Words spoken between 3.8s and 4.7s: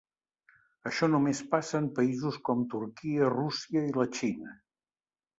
i la Xina.